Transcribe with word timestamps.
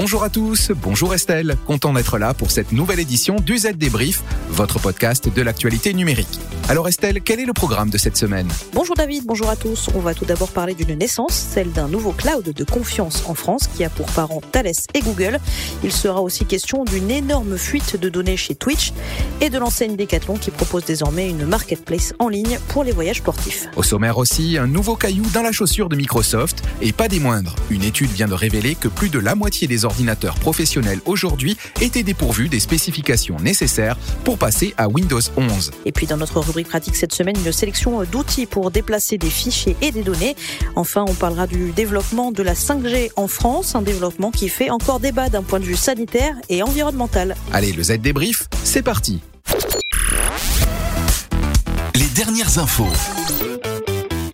Bonjour 0.00 0.22
à 0.22 0.30
tous, 0.30 0.70
bonjour 0.80 1.12
Estelle, 1.12 1.56
content 1.66 1.92
d'être 1.92 2.18
là 2.18 2.32
pour 2.32 2.52
cette 2.52 2.70
nouvelle 2.70 3.00
édition 3.00 3.34
du 3.34 3.58
Z 3.58 3.72
Débrief, 3.74 4.22
votre 4.48 4.78
podcast 4.78 5.28
de 5.28 5.42
l'actualité 5.42 5.92
numérique. 5.92 6.38
Alors 6.68 6.86
Estelle, 6.86 7.20
quel 7.20 7.40
est 7.40 7.46
le 7.46 7.52
programme 7.52 7.90
de 7.90 7.98
cette 7.98 8.16
semaine? 8.16 8.46
Bonjour 8.74 8.94
David, 8.94 9.24
bonjour 9.26 9.48
à 9.48 9.56
tous. 9.56 9.88
On 9.96 10.00
va 10.00 10.14
tout 10.14 10.24
d'abord 10.24 10.50
parler 10.50 10.74
d'une 10.74 10.94
naissance, 10.94 11.32
celle 11.32 11.72
d'un 11.72 11.88
nouveau 11.88 12.12
cloud 12.12 12.44
de 12.44 12.64
confiance 12.64 13.24
en 13.26 13.34
France 13.34 13.68
qui 13.74 13.82
a 13.82 13.90
pour 13.90 14.06
parents 14.06 14.40
Thales 14.52 14.70
et 14.94 15.00
Google. 15.00 15.40
Il 15.82 15.90
sera 15.90 16.20
aussi 16.20 16.44
question 16.44 16.84
d'une 16.84 17.10
énorme 17.10 17.58
fuite 17.58 17.98
de 17.98 18.08
données 18.08 18.36
chez 18.36 18.54
Twitch 18.54 18.92
et 19.40 19.50
de 19.50 19.58
l'enseigne 19.58 19.96
Decathlon 19.96 20.36
qui 20.36 20.52
propose 20.52 20.84
désormais 20.84 21.28
une 21.28 21.44
marketplace 21.44 22.14
en 22.20 22.28
ligne 22.28 22.60
pour 22.68 22.84
les 22.84 22.92
voyages 22.92 23.18
sportifs. 23.18 23.66
Au 23.74 23.82
sommaire 23.82 24.18
aussi, 24.18 24.58
un 24.58 24.68
nouveau 24.68 24.94
caillou 24.94 25.24
dans 25.34 25.42
la 25.42 25.50
chaussure 25.50 25.88
de 25.88 25.96
Microsoft 25.96 26.62
et 26.82 26.92
pas 26.92 27.08
des 27.08 27.18
moindres. 27.18 27.56
Une 27.70 27.82
étude 27.82 28.10
vient 28.10 28.28
de 28.28 28.34
révéler 28.34 28.76
que 28.76 28.86
plus 28.86 29.08
de 29.08 29.18
la 29.18 29.34
moitié 29.34 29.66
des 29.66 29.86
ordinateurs 29.88 30.36
professionnels 30.36 31.00
aujourd'hui 31.06 31.56
étaient 31.80 32.02
dépourvus 32.02 32.48
des 32.48 32.60
spécifications 32.60 33.38
nécessaires 33.40 33.96
pour 34.24 34.38
passer 34.38 34.74
à 34.76 34.88
Windows 34.88 35.20
11. 35.36 35.72
Et 35.84 35.92
puis 35.92 36.06
dans 36.06 36.16
notre 36.16 36.40
rubrique 36.40 36.68
pratique 36.68 36.96
cette 36.96 37.14
semaine, 37.14 37.36
une 37.44 37.52
sélection 37.52 38.02
d'outils 38.04 38.46
pour 38.46 38.70
déplacer 38.70 39.18
des 39.18 39.30
fichiers 39.30 39.76
et 39.80 39.90
des 39.90 40.02
données. 40.02 40.36
Enfin, 40.76 41.04
on 41.08 41.14
parlera 41.14 41.46
du 41.46 41.72
développement 41.72 42.32
de 42.32 42.42
la 42.42 42.54
5G 42.54 43.10
en 43.16 43.28
France, 43.28 43.74
un 43.74 43.82
développement 43.82 44.30
qui 44.30 44.48
fait 44.48 44.70
encore 44.70 45.00
débat 45.00 45.28
d'un 45.28 45.42
point 45.42 45.60
de 45.60 45.64
vue 45.64 45.76
sanitaire 45.76 46.34
et 46.48 46.62
environnemental. 46.62 47.34
Allez, 47.52 47.72
le 47.72 47.82
Z 47.82 47.98
débrief, 47.98 48.48
c'est 48.64 48.82
parti. 48.82 49.20
Les 51.94 52.08
dernières 52.14 52.58
infos. 52.58 52.86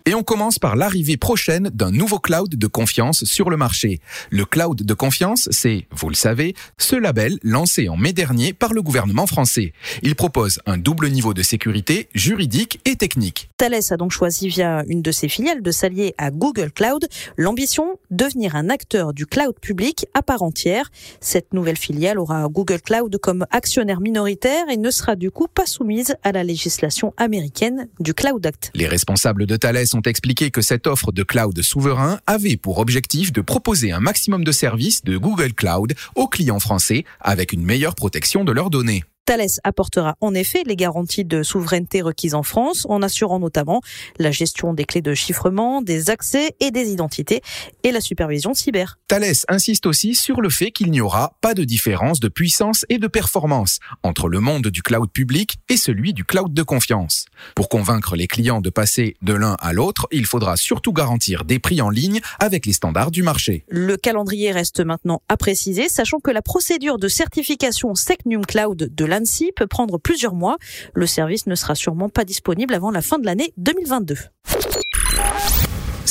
Et 0.07 0.13
on 0.13 0.21
commence 0.21 0.59
par 0.59 0.75
l'arrivée 0.75 1.17
prochaine 1.17 1.71
d'un 1.73 1.89
nouveau 1.89 2.19
cloud 2.19 2.53
de 2.53 2.67
confiance 2.67 3.23
sur 3.23 3.49
le 3.49 3.57
marché. 3.57 4.01
Le 4.29 4.45
cloud 4.45 4.83
de 4.83 4.93
confiance, 4.93 5.49
c'est, 5.49 5.87
vous 5.89 6.09
le 6.09 6.15
savez, 6.15 6.53
ce 6.77 6.95
label 6.95 7.39
lancé 7.41 7.89
en 7.89 7.97
mai 7.97 8.13
dernier 8.13 8.53
par 8.53 8.73
le 8.73 8.83
gouvernement 8.83 9.25
français. 9.25 9.73
Il 10.03 10.13
propose 10.13 10.59
un 10.67 10.77
double 10.77 11.09
niveau 11.09 11.33
de 11.33 11.41
sécurité 11.41 12.07
juridique 12.13 12.79
et 12.85 12.97
technique. 12.97 13.49
Thales 13.57 13.79
a 13.89 13.97
donc 13.97 14.11
choisi 14.11 14.47
via 14.47 14.83
une 14.87 15.01
de 15.01 15.11
ses 15.11 15.27
filiales 15.27 15.63
de 15.63 15.71
s'allier 15.71 16.13
à 16.19 16.29
Google 16.29 16.71
Cloud. 16.71 17.07
L'ambition, 17.35 17.97
devenir 18.11 18.55
un 18.55 18.69
acteur 18.69 19.11
du 19.11 19.25
cloud 19.25 19.55
public 19.59 20.05
à 20.13 20.21
part 20.21 20.43
entière. 20.43 20.91
Cette 21.19 21.51
nouvelle 21.51 21.77
filiale 21.77 22.19
aura 22.19 22.47
Google 22.47 22.81
Cloud 22.81 23.17
comme 23.17 23.47
actionnaire 23.49 24.01
minoritaire 24.01 24.65
et 24.69 24.77
ne 24.77 24.91
sera 24.91 25.15
du 25.15 25.31
coup 25.31 25.47
pas 25.47 25.65
soumise 25.65 26.15
à 26.21 26.31
la 26.31 26.43
législation 26.43 27.11
américaine 27.17 27.87
du 27.99 28.13
Cloud 28.13 28.45
Act. 28.45 28.69
Les 28.75 28.85
responsables 28.85 29.47
de 29.47 29.55
Thales 29.55 29.94
ont 29.95 30.01
expliqué 30.01 30.51
que 30.51 30.61
cette 30.61 30.87
offre 30.87 31.11
de 31.11 31.23
cloud 31.23 31.59
souverain 31.61 32.19
avait 32.27 32.57
pour 32.57 32.79
objectif 32.79 33.31
de 33.31 33.41
proposer 33.41 33.91
un 33.91 33.99
maximum 33.99 34.43
de 34.43 34.51
services 34.51 35.03
de 35.03 35.17
Google 35.17 35.53
Cloud 35.53 35.93
aux 36.15 36.27
clients 36.27 36.59
français 36.59 37.05
avec 37.21 37.53
une 37.53 37.63
meilleure 37.63 37.95
protection 37.95 38.43
de 38.43 38.51
leurs 38.51 38.69
données. 38.69 39.03
Thales 39.25 39.59
apportera 39.63 40.15
en 40.21 40.35
effet 40.35 40.63
les 40.65 40.75
garanties 40.75 41.25
de 41.25 41.41
souveraineté 41.41 42.01
requises 42.01 42.35
en 42.35 42.43
France 42.43 42.85
en 42.89 43.01
assurant 43.01 43.39
notamment 43.39 43.81
la 44.19 44.31
gestion 44.31 44.73
des 44.73 44.85
clés 44.85 45.01
de 45.01 45.15
chiffrement, 45.15 45.81
des 45.81 46.11
accès 46.11 46.55
et 46.59 46.69
des 46.69 46.91
identités 46.91 47.41
et 47.83 47.91
la 47.91 48.01
supervision 48.01 48.53
cyber. 48.53 48.99
Thales 49.07 49.33
insiste 49.47 49.87
aussi 49.87 50.13
sur 50.13 50.41
le 50.41 50.49
fait 50.49 50.71
qu'il 50.71 50.91
n'y 50.91 51.01
aura 51.01 51.33
pas 51.41 51.55
de 51.55 51.63
différence 51.63 52.19
de 52.19 52.27
puissance 52.27 52.85
et 52.89 52.99
de 52.99 53.07
performance 53.07 53.79
entre 54.03 54.29
le 54.29 54.39
monde 54.39 54.67
du 54.67 54.83
cloud 54.83 55.09
public 55.11 55.57
et 55.69 55.77
celui 55.77 56.13
du 56.13 56.23
cloud 56.23 56.53
de 56.53 56.63
confiance. 56.63 57.25
Pour 57.55 57.67
convaincre 57.67 58.15
les 58.15 58.27
clients 58.27 58.61
de 58.61 58.69
passer 58.69 59.15
de 59.23 59.33
l'un 59.33 59.55
à 59.59 59.73
l'autre, 59.73 60.07
il 60.11 60.25
faudra 60.25 60.55
surtout 60.55 60.93
garantir 60.93 61.45
des 61.45 61.57
prix 61.57 61.81
en 61.81 61.89
ligne 61.89 62.21
avec 62.39 62.65
les 62.65 62.73
standards 62.73 63.11
du 63.11 63.23
marché. 63.23 63.65
Le 63.69 63.97
calendrier 63.97 64.51
reste 64.51 64.81
maintenant 64.81 65.21
à 65.29 65.37
préciser, 65.37 65.89
sachant 65.89 66.19
que 66.19 66.31
la 66.31 66.43
procédure 66.43 66.99
de 66.99 67.07
certification 67.07 67.95
Secnum 67.95 68.45
Cloud 68.45 68.91
de 68.93 69.05
l'ANSI 69.15 69.51
peut 69.55 69.67
prendre 69.67 69.97
plusieurs 69.97 70.35
mois. 70.35 70.57
Le 70.93 71.07
service 71.07 71.47
ne 71.47 71.55
sera 71.55 71.75
sûrement 71.75 72.09
pas 72.09 72.25
disponible 72.25 72.73
avant 72.73 72.91
la 72.91 73.01
fin 73.01 73.19
de 73.19 73.25
l'année 73.25 73.53
2022. 73.57 74.15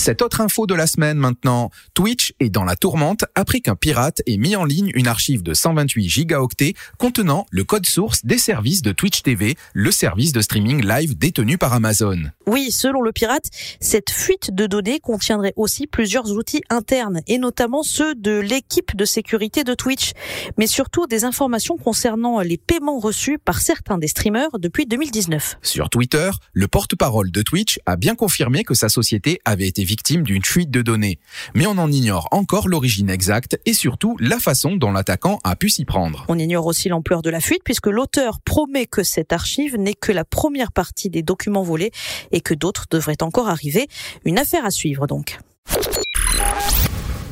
Cette 0.05 0.21
autre 0.21 0.43
info 0.43 0.67
de 0.67 0.75
la 0.75 0.87
semaine 0.87 1.17
maintenant, 1.17 1.71
Twitch 1.95 2.35
est 2.39 2.51
dans 2.51 2.65
la 2.65 2.77
tourmente 2.77 3.25
après 3.35 3.61
qu'un 3.61 3.75
pirate 3.75 4.21
ait 4.27 4.37
mis 4.37 4.55
en 4.55 4.67
ligne 4.67 4.91
une 4.95 5.09
archive 5.09 5.43
de 5.43 5.55
128 5.55 6.07
gigaoctets 6.07 6.75
contenant 6.99 7.47
le 7.51 7.65
code 7.65 7.87
source 7.87 8.23
des 8.23 8.37
services 8.37 8.83
de 8.83 8.93
Twitch 8.93 9.23
TV, 9.23 9.57
le 9.73 9.91
service 9.91 10.33
de 10.33 10.43
streaming 10.43 10.87
live 10.87 11.17
détenu 11.17 11.57
par 11.57 11.73
Amazon. 11.73 12.19
Oui, 12.47 12.71
selon 12.71 13.01
le 13.01 13.13
pirate, 13.13 13.47
cette 13.81 14.11
fuite 14.11 14.55
de 14.55 14.67
données 14.67 15.01
contiendrait 15.01 15.55
aussi 15.57 15.87
plusieurs 15.87 16.31
outils 16.33 16.61
internes 16.69 17.23
et 17.27 17.39
notamment 17.39 17.83
ceux 17.83 18.15
de 18.15 18.39
l'équipe 18.39 18.95
de 18.95 19.07
sécurité 19.07 19.65
de 19.65 19.73
Twitch, 19.73 20.13
mais 20.59 20.67
surtout 20.67 21.07
des 21.07 21.25
informations 21.25 21.79
concernant 21.79 22.41
les 22.41 22.59
paiements 22.59 22.99
reçus 22.99 23.39
par 23.39 23.63
certains 23.63 23.97
des 23.97 24.09
streamers 24.09 24.59
depuis 24.59 24.85
2019. 24.85 25.61
Sur 25.63 25.89
Twitter, 25.89 26.31
le 26.53 26.69
porte-parole 26.69 27.31
de 27.31 27.41
Twitch 27.41 27.79
a 27.87 27.97
bien 27.97 28.15
confirmé 28.15 28.65
que 28.65 28.75
sa 28.75 28.91
société 28.91 29.41
avait 29.47 29.67
été 29.67 29.83
victime 29.95 30.25
d'une 30.25 30.45
fuite 30.45 30.73
de 30.73 30.83
données. 30.83 31.21
Mais 31.55 31.69
on 31.69 31.79
en 31.79 31.89
ignore 31.93 32.27
encore 32.33 32.67
l'origine 32.67 33.09
exacte 33.09 33.61
et 33.65 33.73
surtout 33.73 34.17
la 34.19 34.41
façon 34.41 34.75
dont 34.75 34.91
l'attaquant 34.91 35.39
a 35.45 35.55
pu 35.55 35.69
s'y 35.69 35.85
prendre. 35.85 36.25
On 36.27 36.37
ignore 36.37 36.67
aussi 36.67 36.89
l'ampleur 36.89 37.23
de 37.23 37.31
la 37.31 37.39
fuite 37.39 37.63
puisque 37.65 37.87
l'auteur 37.87 38.41
promet 38.41 38.87
que 38.87 39.05
cette 39.05 39.33
archive 39.33 39.77
n'est 39.77 39.95
que 39.95 40.11
la 40.11 40.25
première 40.25 40.73
partie 40.73 41.11
des 41.11 41.23
documents 41.23 41.63
volés 41.63 41.93
et 42.33 42.41
que 42.41 42.55
d'autres 42.55 42.87
devraient 42.91 43.23
encore 43.23 43.49
arriver. 43.49 43.87
Une 44.25 44.37
affaire 44.37 44.65
à 44.65 44.73
suivre 44.73 45.07
donc. 45.07 45.39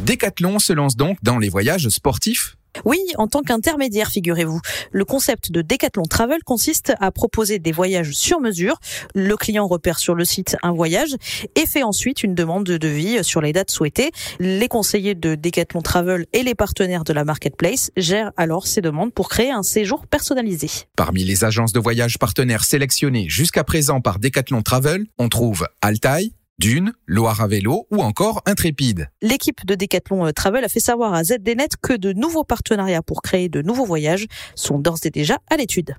Decathlon 0.03 0.59
se 0.59 0.73
lance 0.73 0.97
donc 0.97 1.19
dans 1.23 1.39
les 1.39 1.49
voyages 1.49 1.89
sportifs 1.89 2.57
oui, 2.87 2.99
en 3.17 3.29
tant 3.29 3.43
qu'intermédiaire, 3.43 4.09
figurez-vous. 4.09 4.61
Le 4.93 5.05
concept 5.05 5.53
de 5.53 5.61
Decathlon 5.61 6.05
Travel 6.05 6.43
consiste 6.43 6.95
à 7.01 7.11
proposer 7.11 7.59
des 7.59 7.71
voyages 7.71 8.13
sur 8.13 8.41
mesure. 8.41 8.81
Le 9.15 9.37
client 9.37 9.67
repère 9.67 9.99
sur 9.99 10.15
le 10.15 10.25
site 10.25 10.57
un 10.63 10.73
voyage 10.73 11.15
et 11.55 11.67
fait 11.67 11.83
ensuite 11.83 12.23
une 12.23 12.35
demande 12.35 12.65
de 12.65 12.79
devis 12.79 13.23
sur 13.25 13.43
les 13.43 13.53
dates 13.53 13.71
souhaitées. 13.71 14.11
Les 14.41 14.69
conseillers 14.69 15.15
de 15.15 15.35
Decathlon 15.35 15.83
Travel 15.83 16.25
et 16.33 16.43
les 16.43 16.55
partenaires 16.55 17.05
de 17.05 17.13
la 17.13 17.25
marketplace 17.25 17.91
gèrent 17.99 18.33
alors 18.39 18.67
ces 18.67 18.81
demandes 18.81 19.13
pour 19.13 19.29
créer 19.29 19.51
un 19.51 19.63
séjour 19.63 20.07
personnalisé. 20.07 20.71
Parmi 20.97 21.25
les 21.25 21.45
agences 21.45 21.75
de 21.75 21.81
voyage 21.81 22.19
partenaires 22.19 22.65
sélectionnées 22.65 23.29
jusqu'à 23.29 23.65
présent 23.65 24.01
par 24.01 24.19
Decathlon 24.19 24.63
Travel, 24.63 25.05
on 25.19 25.29
trouve 25.29 25.69
Altaï, 25.83 26.33
Dune, 26.63 26.93
Loire 27.09 27.41
à 27.41 27.49
vélo 27.49 27.89
ou 27.91 28.03
encore 28.03 28.41
Intrépide. 28.47 29.11
L'équipe 29.21 29.67
de 29.67 29.75
Decathlon 29.75 30.27
euh, 30.27 30.31
Travel 30.31 30.65
a 30.65 30.69
fait 30.69 30.79
savoir 30.79 31.13
à 31.13 31.25
ZDNet 31.25 31.71
que 31.83 31.93
de 31.93 32.13
nouveaux 32.13 32.45
partenariats 32.45 33.03
pour 33.03 33.21
créer 33.21 33.49
de 33.49 33.63
nouveaux 33.63 33.85
voyages 33.85 34.27
sont 34.55 34.79
d'ores 34.79 35.01
et 35.03 35.11
déjà 35.11 35.39
à 35.51 35.57
l'étude. 35.57 35.97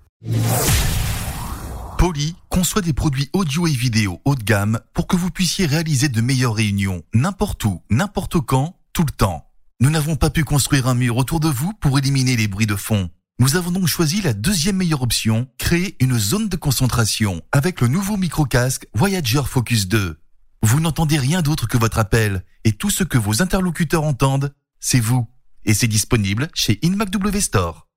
Poly 1.98 2.38
conçoit 2.48 2.82
des 2.82 2.94
produits 2.94 3.30
audio 3.34 3.68
et 3.68 3.72
vidéo 3.72 4.22
haut 4.24 4.36
de 4.36 4.44
gamme 4.44 4.80
pour 4.94 5.08
que 5.08 5.18
vous 5.18 5.32
puissiez 5.32 5.66
réaliser 5.66 6.08
de 6.08 6.22
meilleures 6.22 6.56
réunions 6.56 7.04
n'importe 7.14 7.66
où, 7.66 7.82
n'importe 7.90 8.40
quand, 8.40 8.78
tout 8.94 9.04
le 9.04 9.12
temps. 9.12 9.46
Nous 9.82 9.90
n'avons 9.90 10.16
pas 10.16 10.30
pu 10.30 10.46
construire 10.46 10.88
un 10.88 10.96
mur 10.96 11.18
autour 11.18 11.42
de 11.42 11.50
vous 11.50 11.74
pour 11.74 11.98
éliminer 11.98 12.38
les 12.38 12.48
bruits 12.48 12.68
de 12.68 12.78
fond. 12.78 13.10
Nous 13.38 13.58
avons 13.58 13.72
donc 13.72 13.88
choisi 13.88 14.22
la 14.22 14.32
deuxième 14.32 14.78
meilleure 14.78 15.02
option, 15.02 15.46
créer 15.58 15.98
une 16.00 16.18
zone 16.18 16.48
de 16.48 16.56
concentration 16.56 17.42
avec 17.52 17.82
le 17.82 17.90
nouveau 17.90 18.16
micro-casque 18.16 18.88
Voyager 18.94 19.42
Focus 19.46 19.90
2. 19.90 20.23
Vous 20.66 20.80
n'entendez 20.80 21.18
rien 21.18 21.42
d'autre 21.42 21.68
que 21.68 21.78
votre 21.78 22.00
appel 22.00 22.46
et 22.64 22.72
tout 22.72 22.90
ce 22.90 23.04
que 23.04 23.18
vos 23.18 23.42
interlocuteurs 23.42 24.06
entendent, 24.06 24.54
c'est 24.80 25.02
vous. 25.02 25.28
Et 25.66 25.74
c'est 25.74 25.90
disponible 25.90 26.48
chez 26.54 26.80
InMacW 26.82 27.42
Store. 27.42 27.90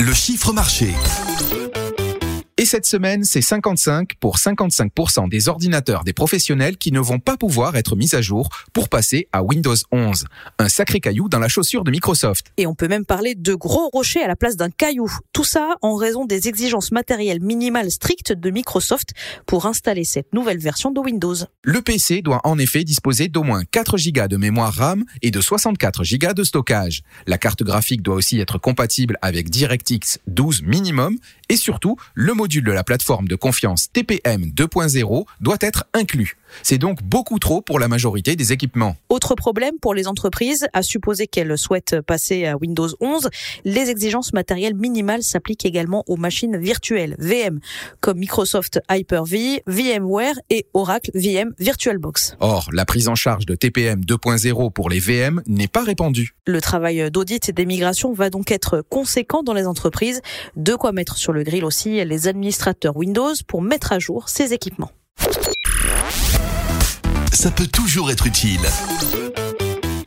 Le 0.00 0.14
chiffre 0.14 0.54
marché. 0.54 0.94
Et 2.60 2.64
cette 2.64 2.86
semaine, 2.86 3.22
c'est 3.22 3.40
55 3.40 4.16
pour 4.18 4.36
55% 4.36 5.28
des 5.28 5.48
ordinateurs 5.48 6.02
des 6.02 6.12
professionnels 6.12 6.76
qui 6.76 6.90
ne 6.90 6.98
vont 6.98 7.20
pas 7.20 7.36
pouvoir 7.36 7.76
être 7.76 7.94
mis 7.94 8.16
à 8.16 8.20
jour 8.20 8.48
pour 8.72 8.88
passer 8.88 9.28
à 9.30 9.44
Windows 9.44 9.76
11. 9.92 10.24
Un 10.58 10.68
sacré 10.68 10.98
caillou 10.98 11.28
dans 11.28 11.38
la 11.38 11.46
chaussure 11.46 11.84
de 11.84 11.92
Microsoft. 11.92 12.46
Et 12.56 12.66
on 12.66 12.74
peut 12.74 12.88
même 12.88 13.04
parler 13.04 13.36
de 13.36 13.54
gros 13.54 13.88
rochers 13.90 14.24
à 14.24 14.26
la 14.26 14.34
place 14.34 14.56
d'un 14.56 14.70
caillou. 14.70 15.08
Tout 15.32 15.44
ça 15.44 15.76
en 15.82 15.94
raison 15.94 16.24
des 16.24 16.48
exigences 16.48 16.90
matérielles 16.90 17.40
minimales 17.40 17.92
strictes 17.92 18.32
de 18.32 18.50
Microsoft 18.50 19.10
pour 19.46 19.66
installer 19.66 20.02
cette 20.02 20.34
nouvelle 20.34 20.58
version 20.58 20.90
de 20.90 20.98
Windows. 20.98 21.36
Le 21.62 21.80
PC 21.80 22.22
doit 22.22 22.40
en 22.42 22.58
effet 22.58 22.82
disposer 22.82 23.28
d'au 23.28 23.44
moins 23.44 23.62
4 23.70 23.96
Go 24.10 24.26
de 24.26 24.36
mémoire 24.36 24.74
RAM 24.74 25.04
et 25.22 25.30
de 25.30 25.40
64 25.40 26.02
Go 26.18 26.32
de 26.32 26.42
stockage. 26.42 27.02
La 27.28 27.38
carte 27.38 27.62
graphique 27.62 28.02
doit 28.02 28.16
aussi 28.16 28.40
être 28.40 28.58
compatible 28.58 29.16
avec 29.22 29.48
DirectX 29.48 30.18
12 30.26 30.62
minimum 30.62 31.18
et 31.50 31.56
surtout, 31.56 31.96
le 32.14 32.34
module 32.34 32.47
de 32.48 32.72
la 32.72 32.82
plateforme 32.82 33.28
de 33.28 33.36
confiance 33.36 33.92
TPM 33.92 34.52
2.0 34.54 35.26
doit 35.40 35.58
être 35.60 35.84
inclus. 35.92 36.37
C'est 36.62 36.78
donc 36.78 37.02
beaucoup 37.02 37.38
trop 37.38 37.60
pour 37.60 37.78
la 37.78 37.88
majorité 37.88 38.36
des 38.36 38.52
équipements. 38.52 38.96
Autre 39.08 39.34
problème 39.34 39.74
pour 39.80 39.94
les 39.94 40.06
entreprises, 40.06 40.66
à 40.72 40.82
supposer 40.82 41.26
qu'elles 41.26 41.56
souhaitent 41.56 42.00
passer 42.00 42.46
à 42.46 42.56
Windows 42.56 42.88
11, 43.00 43.28
les 43.64 43.90
exigences 43.90 44.32
matérielles 44.32 44.74
minimales 44.74 45.22
s'appliquent 45.22 45.64
également 45.64 46.04
aux 46.06 46.16
machines 46.16 46.56
virtuelles, 46.56 47.16
VM, 47.18 47.60
comme 48.00 48.18
Microsoft 48.18 48.80
Hyper-V, 48.90 49.62
VMware 49.66 50.34
et 50.50 50.66
Oracle 50.74 51.10
VM 51.14 51.54
VirtualBox. 51.58 52.36
Or, 52.40 52.68
la 52.72 52.84
prise 52.84 53.08
en 53.08 53.14
charge 53.14 53.46
de 53.46 53.54
TPM 53.54 54.00
2.0 54.00 54.72
pour 54.72 54.90
les 54.90 54.98
VM 54.98 55.42
n'est 55.46 55.68
pas 55.68 55.84
répandue. 55.84 56.34
Le 56.46 56.60
travail 56.60 57.10
d'audit 57.10 57.48
et 57.48 57.52
d'émigration 57.52 58.12
va 58.12 58.30
donc 58.30 58.50
être 58.50 58.82
conséquent 58.88 59.42
dans 59.42 59.54
les 59.54 59.66
entreprises, 59.66 60.20
de 60.56 60.74
quoi 60.74 60.92
mettre 60.92 61.16
sur 61.16 61.32
le 61.32 61.42
grill 61.42 61.64
aussi 61.64 62.04
les 62.04 62.28
administrateurs 62.28 62.96
Windows 62.96 63.34
pour 63.46 63.62
mettre 63.62 63.92
à 63.92 63.98
jour 63.98 64.28
ces 64.28 64.52
équipements. 64.52 64.90
Ça 67.40 67.52
peut 67.52 67.68
toujours 67.68 68.10
être 68.10 68.26
utile. 68.26 68.58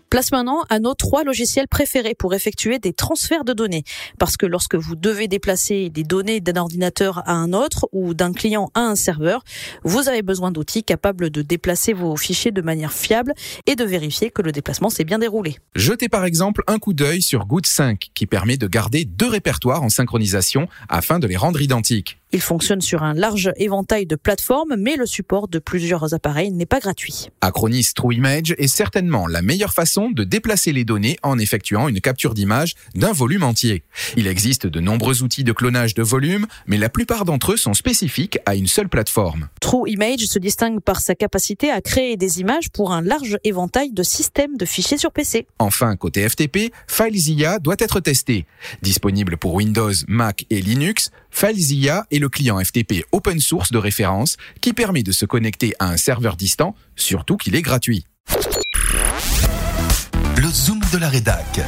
Place 0.09 0.33
maintenant 0.33 0.65
à 0.69 0.79
nos 0.79 0.93
trois 0.95 1.23
logiciels 1.23 1.69
préférés 1.69 2.13
pour 2.13 2.33
effectuer 2.33 2.77
des 2.77 2.91
transferts 2.91 3.45
de 3.45 3.53
données. 3.53 3.85
Parce 4.19 4.35
que 4.35 4.45
lorsque 4.45 4.75
vous 4.75 4.97
devez 4.97 5.29
déplacer 5.29 5.89
des 5.89 6.03
données 6.03 6.41
d'un 6.41 6.59
ordinateur 6.59 7.19
à 7.19 7.31
un 7.31 7.53
autre 7.53 7.87
ou 7.93 8.13
d'un 8.13 8.33
client 8.33 8.69
à 8.73 8.81
un 8.81 8.97
serveur, 8.97 9.45
vous 9.85 10.09
avez 10.09 10.23
besoin 10.23 10.51
d'outils 10.51 10.83
capables 10.83 11.29
de 11.29 11.41
déplacer 11.41 11.93
vos 11.93 12.17
fichiers 12.17 12.51
de 12.51 12.61
manière 12.61 12.91
fiable 12.91 13.33
et 13.65 13.77
de 13.77 13.85
vérifier 13.85 14.29
que 14.29 14.41
le 14.41 14.51
déplacement 14.51 14.89
s'est 14.89 15.05
bien 15.05 15.19
déroulé. 15.19 15.55
Jetez 15.73 16.09
par 16.09 16.25
exemple 16.25 16.63
un 16.67 16.79
coup 16.79 16.91
d'œil 16.91 17.21
sur 17.21 17.45
Good 17.45 17.65
5 17.65 18.09
qui 18.13 18.27
permet 18.27 18.57
de 18.57 18.67
garder 18.67 19.05
deux 19.05 19.29
répertoires 19.29 19.83
en 19.83 19.89
synchronisation 19.89 20.67
afin 20.89 21.17
de 21.17 21.27
les 21.27 21.37
rendre 21.37 21.61
identiques. 21.61 22.20
Il 22.33 22.41
fonctionne 22.41 22.79
sur 22.79 23.03
un 23.03 23.13
large 23.13 23.51
éventail 23.57 24.05
de 24.05 24.15
plateformes, 24.15 24.75
mais 24.77 24.95
le 24.95 25.05
support 25.05 25.49
de 25.49 25.59
plusieurs 25.59 26.13
appareils 26.13 26.51
n'est 26.51 26.65
pas 26.65 26.79
gratuit. 26.79 27.27
Acronis 27.41 27.89
TrueImage 27.93 28.55
est 28.57 28.67
certainement 28.67 29.27
la 29.27 29.41
meilleure 29.41 29.73
façon 29.73 30.09
de 30.09 30.23
déplacer 30.23 30.71
les 30.71 30.85
données 30.85 31.17
en 31.23 31.37
effectuant 31.37 31.89
une 31.89 31.99
capture 31.99 32.33
d'image 32.33 32.75
d'un 32.95 33.11
volume 33.11 33.43
entier. 33.43 33.83
Il 34.15 34.27
existe 34.27 34.65
de 34.65 34.79
nombreux 34.79 35.23
outils 35.23 35.43
de 35.43 35.51
clonage 35.51 35.93
de 35.93 36.03
volume, 36.03 36.47
mais 36.67 36.77
la 36.77 36.87
plupart 36.87 37.25
d'entre 37.25 37.53
eux 37.53 37.57
sont 37.57 37.73
spécifiques 37.73 38.39
à 38.45 38.55
une 38.55 38.67
seule 38.67 38.87
plateforme. 38.87 39.49
TrueImage 39.59 40.25
se 40.25 40.39
distingue 40.39 40.79
par 40.79 41.01
sa 41.01 41.15
capacité 41.15 41.69
à 41.69 41.81
créer 41.81 42.15
des 42.15 42.39
images 42.39 42.69
pour 42.69 42.93
un 42.93 43.01
large 43.01 43.37
éventail 43.43 43.91
de 43.91 44.03
systèmes 44.03 44.55
de 44.55 44.65
fichiers 44.65 44.97
sur 44.97 45.11
PC. 45.11 45.47
Enfin, 45.59 45.97
côté 45.97 46.27
FTP, 46.27 46.71
FileZilla 46.87 47.59
doit 47.59 47.75
être 47.79 47.99
testé. 47.99 48.45
Disponible 48.81 49.35
pour 49.35 49.53
Windows, 49.53 49.91
Mac 50.07 50.45
et 50.49 50.61
Linux, 50.61 51.11
FileZilla 51.31 52.05
est 52.11 52.19
le 52.19 52.29
client 52.29 52.59
FTP 52.63 53.05
open 53.11 53.39
source 53.39 53.71
de 53.71 53.77
référence 53.77 54.37
qui 54.59 54.73
permet 54.73 55.01
de 55.01 55.11
se 55.11 55.25
connecter 55.25 55.73
à 55.79 55.89
un 55.89 55.97
serveur 55.97 56.35
distant, 56.35 56.75
surtout 56.95 57.37
qu'il 57.37 57.55
est 57.55 57.61
gratuit. 57.61 58.05
Le 60.37 60.47
zoom 60.47 60.79
de 60.93 60.97
la 60.97 61.09
rédac. 61.09 61.61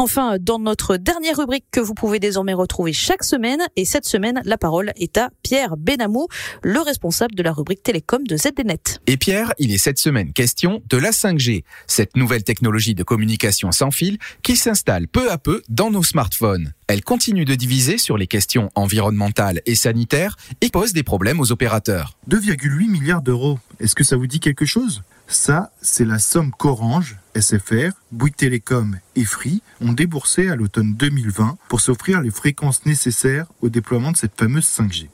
Enfin, 0.00 0.38
dans 0.40 0.58
notre 0.58 0.96
dernière 0.96 1.36
rubrique 1.36 1.66
que 1.70 1.78
vous 1.78 1.92
pouvez 1.92 2.18
désormais 2.20 2.54
retrouver 2.54 2.94
chaque 2.94 3.22
semaine, 3.22 3.60
et 3.76 3.84
cette 3.84 4.06
semaine, 4.06 4.40
la 4.46 4.56
parole 4.56 4.94
est 4.96 5.18
à 5.18 5.28
Pierre 5.42 5.76
Benamou, 5.76 6.26
le 6.62 6.80
responsable 6.80 7.34
de 7.34 7.42
la 7.42 7.52
rubrique 7.52 7.82
télécom 7.82 8.26
de 8.26 8.34
ZDNet. 8.34 9.02
Et 9.06 9.18
Pierre, 9.18 9.52
il 9.58 9.74
est 9.74 9.76
cette 9.76 9.98
semaine 9.98 10.32
question 10.32 10.82
de 10.88 10.96
la 10.96 11.10
5G, 11.10 11.64
cette 11.86 12.16
nouvelle 12.16 12.44
technologie 12.44 12.94
de 12.94 13.02
communication 13.02 13.72
sans 13.72 13.90
fil 13.90 14.16
qui 14.42 14.56
s'installe 14.56 15.06
peu 15.06 15.30
à 15.30 15.36
peu 15.36 15.62
dans 15.68 15.90
nos 15.90 16.02
smartphones. 16.02 16.72
Elle 16.86 17.04
continue 17.04 17.44
de 17.44 17.54
diviser 17.54 17.98
sur 17.98 18.16
les 18.16 18.26
questions 18.26 18.70
environnementales 18.76 19.60
et 19.66 19.74
sanitaires 19.74 20.38
et 20.62 20.70
pose 20.70 20.94
des 20.94 21.02
problèmes 21.02 21.40
aux 21.40 21.52
opérateurs. 21.52 22.16
2,8 22.26 22.88
milliards 22.88 23.20
d'euros, 23.20 23.58
est-ce 23.80 23.94
que 23.94 24.04
ça 24.04 24.16
vous 24.16 24.26
dit 24.26 24.40
quelque 24.40 24.64
chose? 24.64 25.02
Ça, 25.28 25.70
c'est 25.82 26.06
la 26.06 26.18
somme 26.18 26.52
qu'Orange, 26.52 27.16
SFR, 27.38 27.92
Bouygues 28.10 28.36
Télécom 28.36 28.98
et 29.14 29.24
Free 29.24 29.62
ont 29.80 29.92
déboursé 29.92 30.48
à 30.48 30.56
l'automne 30.56 30.94
2020 30.94 31.58
pour 31.68 31.80
s'offrir 31.80 32.20
les 32.20 32.30
fréquences 32.30 32.84
nécessaires 32.86 33.46
au 33.60 33.68
déploiement 33.68 34.12
de 34.12 34.16
cette 34.16 34.36
fameuse 34.36 34.66
5G. 34.66 35.08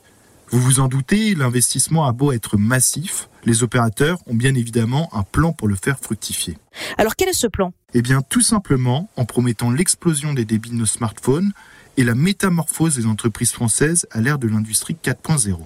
Vous 0.51 0.61
vous 0.61 0.81
en 0.81 0.89
doutez, 0.89 1.35
l'investissement 1.35 2.07
a 2.07 2.13
beau 2.13 2.33
être 2.33 2.57
massif, 2.57 3.29
les 3.45 3.63
opérateurs 3.63 4.19
ont 4.27 4.35
bien 4.35 4.55
évidemment 4.55 5.11
un 5.13 5.25
plan 5.25 5.53
pour 5.53 5.69
le 5.69 5.75
faire 5.75 5.99
fructifier. 5.99 6.57
Alors 6.99 7.17
quel 7.17 7.29
est 7.29 7.33
ce 7.33 7.49
plan? 7.49 7.73
Eh 7.95 8.03
bien 8.03 8.23
tout 8.23 8.41
simplement 8.41 9.11
en 9.17 9.25
promettant 9.25 9.71
l'explosion 9.71 10.35
des 10.35 10.45
débits 10.45 10.71
de 10.71 10.77
nos 10.77 10.87
smartphones 10.87 11.53
et 11.97 12.05
la 12.05 12.15
métamorphose 12.15 12.97
des 12.97 13.07
entreprises 13.07 13.53
françaises 13.53 14.07
à 14.11 14.21
l'ère 14.21 14.39
de 14.39 14.49
l'industrie 14.49 14.97
4.0. 15.03 15.59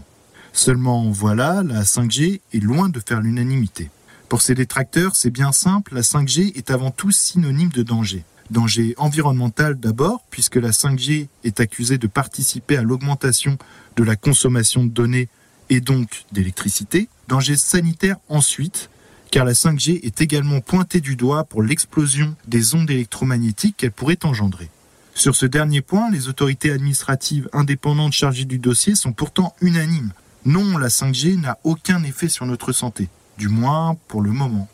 Seulement 0.53 1.11
voilà, 1.11 1.63
la 1.63 1.83
5G 1.83 2.41
est 2.53 2.63
loin 2.63 2.89
de 2.89 3.01
faire 3.01 3.21
l'unanimité. 3.21 3.91
Pour 4.31 4.43
ces 4.43 4.55
détracteurs, 4.55 5.17
c'est 5.17 5.31
bien 5.31 5.51
simple, 5.51 5.93
la 5.93 6.03
5G 6.03 6.57
est 6.57 6.71
avant 6.71 6.93
tout 6.93 7.11
synonyme 7.11 7.71
de 7.71 7.83
danger. 7.83 8.23
Danger 8.53 8.95
environnemental 8.97 9.75
d'abord, 9.75 10.23
puisque 10.31 10.55
la 10.55 10.71
5G 10.71 11.27
est 11.43 11.59
accusée 11.59 11.99
de 11.99 12.07
participer 12.07 12.77
à 12.77 12.83
l'augmentation 12.83 13.59
de 13.97 14.05
la 14.05 14.15
consommation 14.15 14.85
de 14.85 14.89
données 14.89 15.29
et 15.69 15.81
donc 15.81 16.27
d'électricité. 16.31 17.09
Danger 17.27 17.57
sanitaire 17.57 18.19
ensuite, 18.29 18.89
car 19.33 19.45
la 19.45 19.53
5G 19.53 19.99
est 20.05 20.21
également 20.21 20.61
pointée 20.61 21.01
du 21.01 21.17
doigt 21.17 21.43
pour 21.43 21.65
l'explosion 21.65 22.37
des 22.47 22.77
ondes 22.77 22.91
électromagnétiques 22.91 23.79
qu'elle 23.79 23.91
pourrait 23.91 24.25
engendrer. 24.25 24.71
Sur 25.13 25.35
ce 25.35 25.45
dernier 25.45 25.81
point, 25.81 26.09
les 26.09 26.29
autorités 26.29 26.71
administratives 26.71 27.49
indépendantes 27.53 28.13
chargées 28.13 28.45
du 28.45 28.61
dossier 28.61 28.95
sont 28.95 29.13
pourtant 29.13 29.57
unanimes. 29.61 30.13
Non, 30.45 30.79
la 30.79 30.87
5G 30.87 31.41
n'a 31.41 31.59
aucun 31.65 32.05
effet 32.05 32.29
sur 32.29 32.47
notre 32.47 32.71
santé 32.71 33.09
du 33.41 33.49
moins 33.49 33.97
pour 34.07 34.21
le 34.21 34.33
moment. 34.33 34.69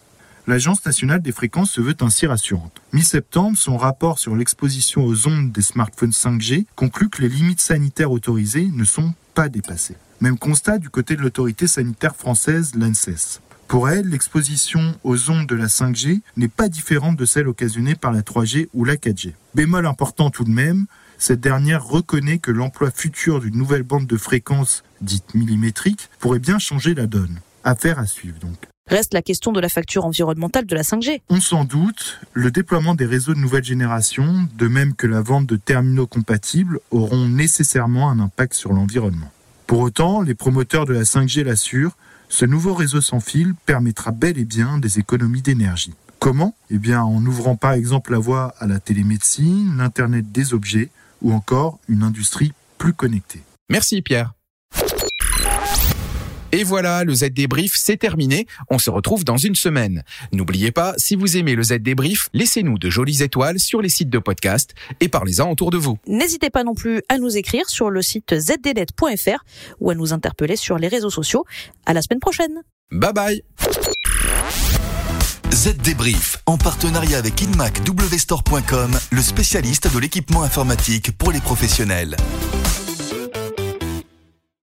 L'Agence 0.49 0.85
nationale 0.85 1.23
des 1.23 1.31
fréquences 1.31 1.71
se 1.71 1.81
veut 1.81 1.95
ainsi 2.01 2.27
rassurante. 2.27 2.83
Mi-septembre, 2.93 3.57
son 3.57 3.77
rapport 3.77 4.19
sur 4.19 4.35
l'exposition 4.35 5.05
aux 5.05 5.29
ondes 5.29 5.53
des 5.53 5.63
smartphones 5.63 6.11
5G 6.11 6.67
conclut 6.75 7.09
que 7.09 7.23
les 7.23 7.29
limites 7.29 7.61
sanitaires 7.61 8.11
autorisées 8.11 8.69
ne 8.73 8.83
sont 8.83 9.15
pas 9.35 9.49
dépassées. 9.49 9.95
Même 10.21 10.37
constat 10.37 10.79
du 10.79 10.91
côté 10.91 11.15
de 11.15 11.23
l'autorité 11.23 11.69
sanitaire 11.69 12.17
française, 12.17 12.73
l'ANSES. 12.75 13.41
Pour 13.69 13.89
elle, 13.89 14.09
l'exposition 14.09 14.97
aux 15.05 15.31
ondes 15.31 15.47
de 15.47 15.55
la 15.55 15.67
5G 15.67 16.23
n'est 16.37 16.49
pas 16.49 16.69
différente 16.69 17.17
de 17.17 17.25
celle 17.25 17.47
occasionnée 17.47 17.95
par 17.95 18.11
la 18.11 18.23
3G 18.23 18.69
ou 18.75 18.85
la 18.85 18.97
4G. 18.97 19.35
Bémol 19.55 19.87
important 19.87 20.31
tout 20.31 20.45
de 20.45 20.51
même, 20.51 20.87
cette 21.19 21.41
dernière 21.41 21.85
reconnaît 21.85 22.39
que 22.39 22.51
l'emploi 22.51 22.91
futur 22.91 23.41
d'une 23.41 23.57
nouvelle 23.57 23.85
bande 23.85 24.07
de 24.07 24.17
fréquences 24.17 24.83
dite 25.01 25.35
millimétrique 25.35 26.11
pourrait 26.19 26.41
bien 26.41 26.59
changer 26.59 26.95
la 26.95 27.07
donne. 27.07 27.41
Affaire 27.67 27.99
à 27.99 28.07
suivre 28.07 28.39
donc. 28.39 28.57
Reste 28.89 29.13
la 29.13 29.23
question 29.23 29.51
de 29.51 29.59
la 29.59 29.69
facture 29.69 30.05
environnementale 30.05 30.67
de 30.67 30.75
la 30.77 30.83
5G. 30.83 31.23
On 31.29 31.41
s'en 31.41 31.65
doute, 31.65 32.21
le 32.33 32.53
déploiement 32.53 32.95
des 32.95 33.07
réseaux 33.07 33.35
de 33.35 33.41
nouvelle 33.41 33.65
génération, 33.65 34.49
de 34.57 34.69
même 34.69 34.95
que 34.95 35.09
la 35.09 35.21
vente 35.21 35.47
de 35.47 35.57
terminaux 35.57 36.07
compatibles, 36.07 36.79
auront 36.93 37.27
nécessairement 37.27 38.09
un 38.09 38.21
impact 38.21 38.55
sur 38.55 38.73
l'environnement. 38.73 39.33
Pour 39.67 39.81
autant, 39.81 40.23
les 40.23 40.37
promoteurs 40.37 40.85
de 40.85 40.93
la 40.93 41.03
5G 41.03 41.43
l'assurent, 41.43 41.97
ce 42.29 42.45
nouveau 42.45 42.73
réseau 42.73 43.01
sans 43.01 43.19
fil 43.19 43.55
permettra 43.67 44.13
bel 44.13 44.39
et 44.39 44.45
bien 44.45 44.79
des 44.79 45.01
économies 45.01 45.43
d'énergie. 45.43 45.95
Comment? 46.21 46.55
Eh 46.71 46.79
bien 46.79 47.03
en 47.03 47.27
ouvrant 47.27 47.57
par 47.57 47.73
exemple 47.73 48.13
la 48.13 48.19
voie 48.19 48.55
à 48.61 48.69
la 48.69 48.79
télémédecine, 48.79 49.77
l'Internet 49.77 50.31
des 50.31 50.55
objets 50.55 50.91
ou 51.21 51.33
encore 51.33 51.81
une 51.89 52.05
industrie 52.05 52.53
plus 52.79 52.93
connectée. 52.93 53.43
Merci 53.69 54.03
Pierre. 54.03 54.36
Et 56.57 56.65
voilà, 56.65 57.05
le 57.05 57.13
Z 57.13 57.33
débrief, 57.33 57.75
c'est 57.77 57.99
terminé. 57.99 58.47
On 58.71 58.79
se 58.79 58.89
retrouve 58.89 59.25
dans 59.25 59.37
une 59.37 59.55
semaine. 59.55 60.03
N'oubliez 60.33 60.73
pas, 60.73 60.95
si 60.97 61.15
vous 61.15 61.37
aimez 61.37 61.55
le 61.55 61.63
Z 61.63 61.81
débrief, 61.81 62.31
laissez-nous 62.33 62.79
de 62.79 62.89
jolies 62.89 63.23
étoiles 63.23 63.61
sur 63.61 63.83
les 63.83 63.91
sites 63.91 64.09
de 64.09 64.19
podcast 64.19 64.73
et 65.01 65.09
parlez-en 65.09 65.51
autour 65.51 65.71
de 65.71 65.77
vous. 65.77 65.99
N'hésitez 66.07 66.49
pas 66.49 66.65
non 66.65 66.73
plus 66.73 67.03
à 67.11 67.19
nous 67.19 67.37
écrire 67.37 67.69
sur 67.69 67.91
le 67.91 68.01
site 68.01 68.35
zdnet.fr 68.35 69.45
ou 69.81 69.91
à 69.91 69.95
nous 69.95 70.15
interpeller 70.15 70.57
sur 70.57 70.79
les 70.79 70.89
réseaux 70.89 71.11
sociaux. 71.11 71.45
À 71.85 71.93
la 71.93 72.01
semaine 72.01 72.21
prochaine. 72.21 72.63
Bye 72.91 73.13
bye. 73.13 73.43
Z 75.53 75.77
Débrief, 75.77 76.39
en 76.47 76.57
partenariat 76.57 77.19
avec 77.19 77.43
InmacWstore.com, 77.43 78.99
le 79.11 79.21
spécialiste 79.21 79.93
de 79.93 79.99
l'équipement 79.99 80.43
informatique 80.43 81.13
pour 81.19 81.33
les 81.33 81.41
professionnels. 81.41 82.17